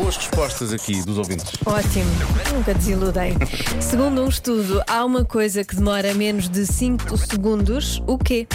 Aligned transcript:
boas 0.00 0.16
respostas 0.16 0.72
aqui 0.72 1.02
dos 1.02 1.18
ouvintes. 1.18 1.52
Ótimo, 1.66 2.10
nunca 2.54 2.72
desiludei. 2.72 3.36
Segundo 3.80 4.22
um 4.22 4.28
estudo, 4.28 4.82
há 4.86 5.04
uma 5.04 5.24
coisa 5.24 5.62
que 5.62 5.76
demora 5.76 6.14
menos 6.14 6.48
de 6.48 6.66
5 6.66 7.16
segundos. 7.18 8.02
O 8.06 8.16
quê? 8.16 8.48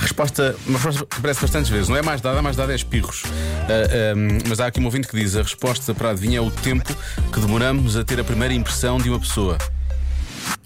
Resposta, 0.00 0.54
uma 0.66 0.78
resposta 0.78 1.06
que 1.06 1.16
aparece 1.16 1.40
bastantes 1.40 1.70
vezes. 1.70 1.88
Não 1.88 1.96
é 1.96 2.02
mais 2.02 2.20
dada, 2.20 2.42
mais 2.42 2.54
dada 2.54 2.72
é 2.72 2.76
espirros. 2.76 3.22
Ah, 3.24 3.32
ah, 3.68 4.42
mas 4.46 4.60
há 4.60 4.66
aqui 4.66 4.78
um 4.78 4.84
ouvinte 4.84 5.08
que 5.08 5.16
diz: 5.16 5.34
a 5.36 5.42
resposta 5.42 5.94
para 5.94 6.10
adivinhar 6.10 6.44
é 6.44 6.46
o 6.46 6.50
tempo 6.50 6.94
que 7.32 7.40
demoramos 7.40 7.96
a 7.96 8.04
ter 8.04 8.20
a 8.20 8.24
primeira 8.24 8.52
impressão 8.52 8.98
de 8.98 9.08
uma 9.08 9.18
pessoa. 9.18 9.56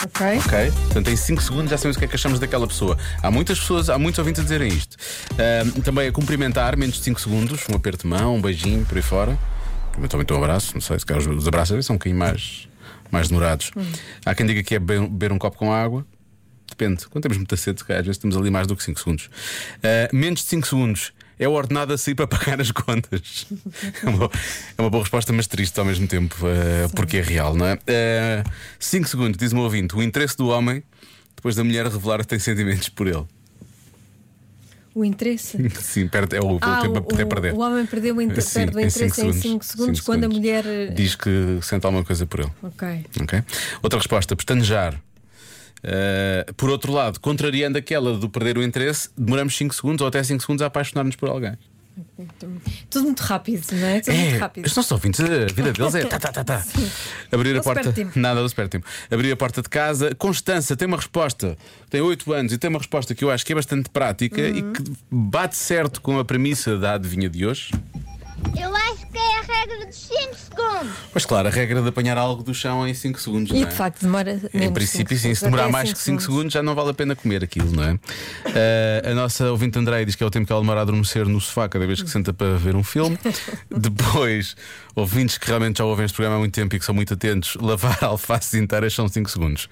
Ok. 0.04 0.26
Ok? 0.46 0.70
Portanto, 0.86 1.08
em 1.10 1.16
5 1.16 1.42
segundos 1.42 1.70
já 1.70 1.78
sabemos 1.78 1.96
o 1.96 1.98
que 1.98 2.04
é 2.04 2.08
que 2.08 2.14
achamos 2.16 2.38
daquela 2.40 2.66
pessoa. 2.66 2.98
Há 3.22 3.30
muitas 3.30 3.58
pessoas, 3.60 3.88
há 3.88 3.98
muitos 3.98 4.18
ouvintes 4.18 4.40
a 4.40 4.42
dizerem 4.42 4.68
isto. 4.68 4.96
Também 5.84 6.08
a 6.08 6.12
cumprimentar, 6.12 6.76
menos 6.76 6.96
de 6.96 7.02
5 7.02 7.20
segundos, 7.20 7.62
um 7.70 7.74
aperto 7.76 8.02
de 8.02 8.08
mão, 8.08 8.36
um 8.36 8.40
beijinho, 8.40 8.84
por 8.84 8.96
aí 8.96 9.02
fora. 9.02 9.38
Eventualmente 9.96 10.32
um 10.32 10.36
abraço, 10.38 10.72
não 10.74 10.80
sei, 10.80 10.98
se 10.98 11.06
calhar 11.06 11.22
os- 11.22 11.36
os 11.38 11.46
abraços 11.46 11.84
são 11.86 11.94
um 11.94 11.98
bocadinho 11.98 12.18
mais, 12.18 12.66
mais 13.10 13.28
demorados. 13.28 13.70
Há 14.24 14.34
quem 14.34 14.46
diga 14.46 14.62
que 14.62 14.74
é 14.74 14.78
beber 14.78 15.32
um 15.32 15.38
copo 15.38 15.56
com 15.58 15.72
água. 15.72 16.04
Depende. 16.76 17.06
Quando 17.08 17.22
temos 17.22 17.36
muita 17.38 17.56
sede, 17.56 17.82
às 17.88 18.06
vezes 18.06 18.18
temos 18.18 18.36
ali 18.36 18.50
mais 18.50 18.66
do 18.66 18.74
que 18.74 18.82
5 18.82 18.98
segundos. 18.98 19.28
Ah, 19.82 20.08
menos 20.12 20.40
de 20.40 20.46
5 20.48 20.66
segundos 20.66 21.12
é 21.38 21.46
o 21.48 21.52
ordenado 21.52 21.92
a 21.92 21.98
sair 21.98 22.14
para 22.14 22.26
pagar 22.26 22.60
as 22.60 22.70
contas. 22.70 23.46
é, 24.02 24.08
uma, 24.08 24.30
é 24.78 24.80
uma 24.82 24.88
boa 24.90 25.02
resposta, 25.02 25.32
mas 25.32 25.46
triste 25.46 25.78
ao 25.78 25.84
mesmo 25.84 26.06
tempo, 26.06 26.34
ah, 26.46 26.88
porque 26.94 27.18
é 27.18 27.20
real, 27.22 27.54
não 27.54 27.66
é? 27.66 27.78
5 28.78 29.08
segundos, 29.08 29.36
diz-me 29.38 29.60
o 29.60 29.62
ouvinte, 29.64 29.94
o 29.94 30.02
interesse 30.02 30.36
do 30.36 30.48
homem 30.48 30.82
depois 31.36 31.54
da 31.56 31.64
mulher 31.64 31.86
revelar 31.86 32.18
que 32.20 32.26
tem 32.28 32.38
sentimentos 32.38 32.88
por 32.88 33.06
ele. 33.06 33.24
O 34.94 35.04
interesse. 35.04 35.56
Sim, 35.80 36.06
perde, 36.06 36.36
é 36.36 36.40
o, 36.40 36.52
o 36.52 36.58
Ah, 36.60 36.80
tempo 36.82 36.98
a 36.98 37.00
o, 37.00 37.04
poder 37.04 37.26
perder. 37.26 37.54
o 37.54 37.60
homem 37.60 37.86
perdeu 37.86 38.14
o 38.16 38.20
inter... 38.22 38.42
Sim, 38.42 38.60
perde 38.66 38.76
o 38.76 38.80
interesse 38.80 39.22
em 39.26 39.32
5 39.32 39.64
segundos, 39.64 39.98
Cinco 39.98 40.04
quando 40.06 40.24
a 40.24 40.28
segundos. 40.28 40.38
mulher. 40.38 40.66
eh, 40.66 40.86
diz 40.88 41.14
que 41.16 41.58
sente 41.62 41.86
alguma 41.86 42.04
coisa 42.04 42.26
por 42.26 42.40
ele. 42.40 42.52
Ok. 42.62 43.06
Ok? 43.22 43.42
Outra 43.82 43.98
resposta, 43.98 44.36
pestanejar. 44.36 45.00
Uh, 45.84 46.54
por 46.54 46.70
outro 46.70 46.92
lado, 46.92 47.18
contrariando 47.20 47.76
aquela 47.76 48.16
do 48.16 48.28
perder 48.28 48.56
o 48.58 48.62
interesse, 48.62 49.08
demoramos 49.16 49.56
5 49.56 49.74
segundos 49.74 50.00
ou 50.02 50.08
até 50.08 50.22
5 50.22 50.40
segundos 50.40 50.62
a 50.62 50.66
apaixonar-nos 50.66 51.16
por 51.16 51.28
alguém. 51.28 51.56
Tudo 52.88 53.04
muito 53.04 53.20
rápido, 53.20 53.66
não 53.72 53.86
é? 53.86 54.00
Tudo 54.00 54.14
muito 54.16 54.38
rápido. 54.38 54.66
os 54.66 54.74
nossos 54.74 54.90
ouvintes, 54.92 55.20
a 55.20 55.24
vida 55.52 55.72
deles 55.72 55.94
é 55.94 56.04
tá, 56.06 56.18
tá, 56.18 56.32
tá, 56.32 56.44
tá. 56.44 56.64
Abrir 57.30 57.50
a 57.50 57.54
Não 57.54 57.62
porta. 57.62 57.92
Nada, 58.14 58.40
não 58.40 58.48
se 58.48 58.54
perde 58.54 58.70
tempo. 58.70 58.86
Abrir 59.10 59.30
a 59.32 59.36
porta 59.36 59.60
de 59.60 59.68
casa. 59.68 60.14
Constança 60.14 60.74
tem 60.74 60.88
uma 60.88 60.96
resposta, 60.96 61.56
tem 61.90 62.00
8 62.00 62.32
anos 62.32 62.52
e 62.52 62.58
tem 62.58 62.70
uma 62.70 62.78
resposta 62.78 63.14
que 63.14 63.22
eu 63.24 63.30
acho 63.30 63.44
que 63.44 63.52
é 63.52 63.56
bastante 63.56 63.90
prática 63.90 64.40
e 64.40 64.62
Uhum. 64.62 64.72
que 64.72 64.82
bate 65.10 65.56
certo 65.56 66.00
com 66.00 66.18
a 66.18 66.24
premissa 66.24 66.78
da 66.78 66.94
adivinha 66.94 67.28
de 67.28 67.44
hoje. 67.44 67.70
É 69.14 69.38
a 69.38 69.42
regra 69.60 69.86
dos 69.86 69.96
5 69.96 70.34
segundos. 70.34 70.96
Pois 71.12 71.26
claro, 71.26 71.48
a 71.48 71.50
regra 71.50 71.82
de 71.82 71.88
apanhar 71.88 72.16
algo 72.18 72.42
do 72.42 72.54
chão 72.54 72.86
em 72.86 72.94
5 72.94 73.20
segundos. 73.20 73.50
E 73.52 73.54
não 73.60 73.62
é? 73.66 73.70
de 73.70 73.74
facto 73.76 74.00
demora 74.02 74.32
menos 74.52 74.54
Em 74.54 74.72
princípio, 74.72 75.16
cinco 75.16 75.20
sim. 75.28 75.34
Se 75.34 75.40
segundos, 75.40 75.42
demorar 75.42 75.62
até 75.64 75.72
mais 75.72 75.88
cinco 75.88 75.98
que 75.98 76.04
5 76.04 76.22
segundos, 76.22 76.52
já 76.52 76.62
não 76.62 76.74
vale 76.74 76.90
a 76.90 76.94
pena 76.94 77.14
comer 77.14 77.44
aquilo, 77.44 77.70
não 77.72 77.84
é? 77.84 77.98
Eh, 78.46 79.02
a 79.10 79.14
nossa 79.14 79.50
ouvinte 79.50 79.78
Andrei 79.78 80.04
diz 80.04 80.14
que 80.14 80.22
é 80.22 80.26
o 80.26 80.30
tempo 80.30 80.46
que 80.46 80.52
ela 80.52 80.60
demora 80.62 80.80
a 80.80 80.82
adormecer 80.82 81.26
no 81.26 81.40
sofá 81.40 81.68
cada 81.68 81.86
vez 81.86 82.02
que 82.02 82.08
senta 82.10 82.32
para 82.32 82.56
ver 82.56 82.74
um 82.74 82.82
filme. 82.82 83.18
Depois, 83.70 84.56
ouvintes 84.94 85.38
que 85.38 85.46
realmente 85.46 85.78
já 85.78 85.84
ouvem 85.84 86.04
este 86.04 86.14
programa 86.14 86.36
há 86.36 86.38
muito 86.38 86.54
tempo 86.54 86.74
e 86.74 86.78
que 86.78 86.84
são 86.84 86.94
muito 86.94 87.14
atentos, 87.14 87.56
lavar 87.60 87.98
alfaces 88.04 88.54
inteiras 88.54 88.94
são 88.94 89.08
5 89.08 89.30
segundos. 89.30 89.68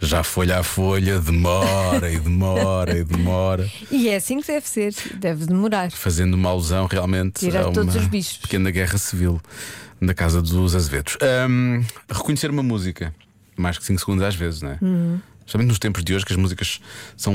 Já 0.00 0.22
folha 0.22 0.58
a 0.58 0.62
folha, 0.62 1.18
demora 1.20 2.10
e 2.10 2.18
demora 2.18 2.98
e 2.98 3.04
demora. 3.04 3.70
E 3.90 4.08
é 4.08 4.16
assim 4.16 4.40
que 4.40 4.46
deve 4.46 4.68
ser, 4.68 4.94
deve 5.14 5.46
demorar. 5.46 5.90
Fazendo 5.90 6.34
uma 6.34 6.50
alusão 6.50 6.86
realmente 6.86 7.40
Tirar 7.40 7.60
a 7.62 7.66
uma 7.66 7.72
todos 7.72 7.94
os 7.96 8.06
bichos. 8.06 8.36
pequena 8.38 8.70
guerra 8.80 8.98
civil 8.98 9.40
na 10.00 10.14
casa 10.14 10.40
dos 10.40 10.74
Azevedos. 10.74 11.16
Ahm, 11.20 11.82
reconhecer 12.10 12.50
uma 12.50 12.62
música, 12.62 13.14
mais 13.56 13.76
que 13.76 13.84
5 13.84 14.00
segundos 14.00 14.24
às 14.24 14.34
vezes, 14.34 14.62
não 14.62 14.70
é? 14.70 14.78
Uhum. 14.80 15.20
Nos 15.66 15.80
tempos 15.80 16.04
de 16.04 16.14
hoje, 16.14 16.24
que 16.24 16.32
as 16.32 16.38
músicas 16.38 16.80
são. 17.16 17.34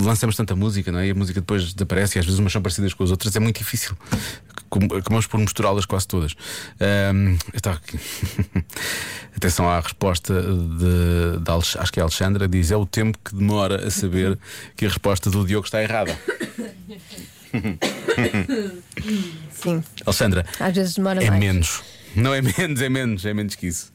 lançamos 0.00 0.36
tanta 0.36 0.54
música, 0.54 0.92
não 0.92 1.00
é? 1.00 1.08
E 1.08 1.10
a 1.10 1.14
música 1.16 1.40
depois 1.40 1.74
desaparece 1.74 2.16
e 2.16 2.20
às 2.20 2.24
vezes 2.24 2.38
umas 2.38 2.52
são 2.52 2.62
parecidas 2.62 2.94
com 2.94 3.02
as 3.02 3.10
outras, 3.10 3.34
é 3.34 3.40
muito 3.40 3.58
difícil. 3.58 3.96
Acabamos 4.96 5.26
por 5.26 5.40
misturá-las 5.40 5.84
quase 5.84 6.06
todas. 6.06 6.34
Eu 6.78 7.36
estava 7.52 7.76
aqui. 7.76 7.98
Atenção 9.36 9.68
à 9.68 9.80
resposta 9.80 10.32
de, 10.42 11.40
de 11.40 11.50
Alex- 11.50 11.76
acho 11.76 11.92
que 11.92 11.98
é 11.98 12.02
a 12.02 12.04
Alexandra, 12.04 12.46
diz: 12.46 12.70
é 12.70 12.76
o 12.76 12.86
tempo 12.86 13.18
que 13.22 13.34
demora 13.34 13.84
a 13.86 13.90
saber 13.90 14.38
que 14.76 14.86
a 14.86 14.88
resposta 14.88 15.28
do 15.28 15.44
Diogo 15.44 15.66
está 15.66 15.82
errada. 15.82 16.16
Sim. 20.12 20.24
Alexandra, 20.24 20.46
Às 20.60 20.74
vezes 20.74 20.94
demora 20.94 21.22
é 21.22 21.28
mais. 21.28 21.40
menos. 21.40 21.82
Não 22.14 22.32
é 22.32 22.40
menos, 22.40 22.80
é 22.80 22.88
menos, 22.88 23.24
é 23.26 23.34
menos 23.34 23.54
que 23.54 23.66
isso. 23.66 23.92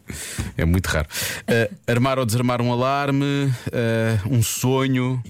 É 0.55 0.63
muito 0.65 0.85
raro. 0.87 1.07
Uh, 1.41 1.75
armar 1.87 2.19
ou 2.19 2.25
desarmar 2.25 2.61
um 2.61 2.71
alarme, 2.71 3.25
uh, 3.25 4.29
um 4.29 4.43
sonho. 4.43 5.21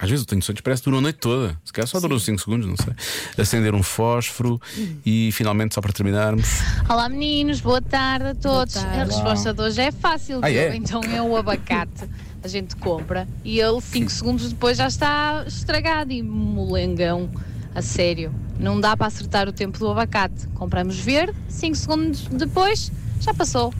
Às 0.00 0.08
vezes 0.08 0.22
eu 0.24 0.28
tenho 0.28 0.40
sonhos 0.40 0.60
parece 0.60 0.80
que 0.82 0.84
duram 0.84 0.98
a 0.98 1.00
noite 1.00 1.16
toda. 1.18 1.58
Se 1.64 1.72
calhar 1.72 1.88
só 1.88 1.98
duram 1.98 2.16
5 2.16 2.38
segundos, 2.38 2.68
não 2.68 2.76
sei. 2.76 2.94
Acender 3.36 3.74
um 3.74 3.82
fósforo 3.82 4.60
e 5.04 5.30
finalmente, 5.32 5.74
só 5.74 5.80
para 5.80 5.92
terminarmos. 5.92 6.46
Olá 6.88 7.08
meninos, 7.08 7.60
boa 7.60 7.82
tarde 7.82 8.26
a 8.28 8.34
todos. 8.36 8.74
Tarde. 8.74 9.00
A 9.00 9.04
resposta 9.04 9.52
de 9.52 9.60
hoje 9.60 9.80
é 9.80 9.90
fácil, 9.90 10.38
Ah, 10.40 10.52
é? 10.52 10.76
Então 10.76 11.00
é 11.02 11.20
o 11.20 11.36
abacate. 11.36 12.08
A 12.44 12.46
gente 12.46 12.76
compra 12.76 13.26
e 13.44 13.58
ele 13.58 13.80
5 13.80 14.08
segundos 14.10 14.48
depois 14.50 14.78
já 14.78 14.86
está 14.86 15.42
estragado 15.48 16.12
e 16.12 16.22
molengão. 16.22 17.28
A 17.74 17.82
sério, 17.82 18.34
não 18.58 18.80
dá 18.80 18.96
para 18.96 19.06
acertar 19.06 19.48
o 19.48 19.52
tempo 19.52 19.78
do 19.78 19.88
abacate. 19.88 20.48
Compramos 20.54 20.98
verde, 20.98 21.34
5 21.48 21.76
segundos 21.76 22.22
depois 22.26 22.90
já 23.20 23.32
passou. 23.32 23.72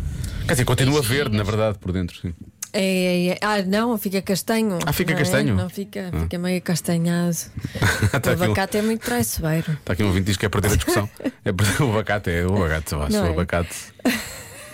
Quer 0.47 0.53
dizer, 0.53 0.65
continua 0.65 1.01
Beijinhos. 1.01 1.19
verde, 1.19 1.37
na 1.37 1.43
verdade, 1.43 1.79
por 1.79 1.93
dentro. 1.93 2.19
Sim. 2.21 2.35
É, 2.73 2.83
é, 2.83 3.27
é. 3.31 3.39
Ah, 3.41 3.63
não, 3.63 3.97
fica 3.97 4.21
castanho. 4.21 4.79
Ah, 4.85 4.93
fica 4.93 5.13
não 5.13 5.19
é? 5.19 5.23
castanho? 5.23 5.55
Não 5.55 5.69
fica, 5.71 6.11
fica 6.21 6.39
meio 6.39 6.61
castanhado. 6.61 7.31
Está 7.31 8.31
o 8.37 8.39
um, 8.39 8.45
abacate 8.45 8.77
é 8.77 8.83
muito 8.83 9.05
traiçoeiro. 9.05 9.73
está 9.73 9.95
aqui 9.95 10.05
um 10.05 10.09
ouvinte 10.09 10.25
que 10.25 10.31
diz 10.31 10.37
que 10.37 10.47
é 10.47 10.49
perder 10.49 10.73
a 10.73 10.77
discussão. 10.77 11.09
É 11.45 11.53
perder 11.53 11.83
o 11.83 11.91
abacate, 11.91 12.31
é 12.31 12.47
o 12.47 12.55
abacate, 12.57 12.93
eu 12.93 13.03
acho. 13.03 13.13
Não 13.13 13.25
O 13.25 13.27
é? 13.27 13.31
abacate. 13.31 13.75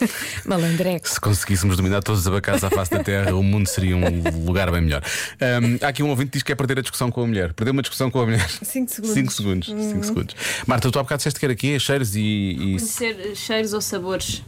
Malandrex. 0.44 1.12
Se 1.12 1.20
conseguíssemos 1.20 1.76
dominar 1.76 2.02
todos 2.02 2.20
os 2.22 2.26
abacates 2.26 2.62
à 2.64 2.70
face 2.70 2.90
da 2.90 3.02
terra, 3.02 3.34
o 3.34 3.42
mundo 3.42 3.66
seria 3.66 3.96
um 3.96 4.44
lugar 4.44 4.70
bem 4.70 4.80
melhor. 4.80 5.02
Ahm, 5.40 5.78
há 5.82 5.88
aqui 5.88 6.02
um 6.02 6.08
ouvinte 6.10 6.30
que 6.30 6.38
diz 6.38 6.42
que 6.42 6.52
é 6.52 6.54
perder 6.54 6.78
a 6.78 6.82
discussão 6.82 7.10
com 7.10 7.22
a 7.22 7.26
mulher. 7.26 7.52
Perder 7.52 7.70
uma 7.72 7.82
discussão 7.82 8.10
com 8.10 8.20
a 8.20 8.24
mulher. 8.26 8.48
5 8.48 8.90
segundos. 8.90 9.14
5 9.14 9.32
segundos. 9.32 9.68
Hum. 9.68 9.90
cinco 9.92 10.04
segundos. 10.06 10.36
Marta, 10.66 10.90
tu 10.90 10.98
há 10.98 11.02
bocado 11.02 11.18
disseste 11.18 11.38
que 11.38 11.46
era 11.46 11.52
aqui, 11.52 11.78
cheiros 11.78 12.14
e, 12.16 12.20
e 12.20 12.56
Conhecer 12.76 13.36
cheiros 13.36 13.72
ou 13.72 13.80
sabores. 13.80 14.42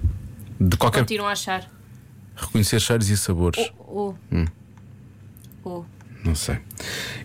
de 0.61 0.77
qualquer. 0.77 1.01
Continuam 1.01 1.29
a 1.29 1.33
achar. 1.33 1.71
Reconhecer 2.35 2.81
cheiros 2.81 3.09
e 3.09 3.17
sabores. 3.17 3.71
Ou. 3.79 4.17
Hum. 4.33 4.47
Ou. 5.65 5.87
Não 6.25 6.35
sei. 6.35 6.59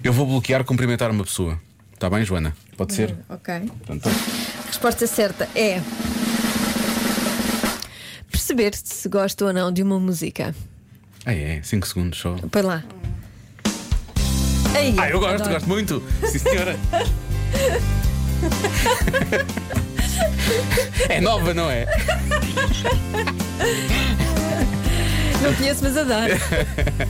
Eu 0.03 0.13
vou 0.13 0.25
bloquear 0.25 0.63
cumprimentar 0.63 1.09
uma 1.11 1.23
pessoa. 1.23 1.59
Está 1.93 2.09
bem, 2.09 2.23
Joana? 2.25 2.55
Pode 2.77 2.93
ser? 2.93 3.15
Ok. 3.29 3.53
Pronto. 3.85 4.09
A 4.09 4.67
resposta 4.67 5.05
certa 5.05 5.47
é. 5.55 5.81
Perceber 8.53 8.75
se 8.75 9.07
gosta 9.07 9.45
ou 9.45 9.53
não 9.53 9.71
de 9.71 9.81
uma 9.81 9.97
música. 9.97 10.53
Ah, 11.25 11.33
é, 11.33 11.61
5 11.63 11.87
segundos 11.87 12.19
só. 12.19 12.35
Põe 12.51 12.61
lá. 12.63 12.83
Aí, 14.75 14.93
Ah, 14.97 15.09
eu 15.09 15.21
gosto, 15.21 15.35
adoro. 15.35 15.51
gosto 15.53 15.67
muito. 15.69 16.03
Sim, 16.29 16.37
senhora. 16.39 16.75
é 21.07 21.21
nova, 21.21 21.53
não 21.53 21.71
é? 21.71 21.85
Não 25.41 25.53
conheço, 25.55 25.83
mas 25.83 25.95
adoro. 25.95 26.33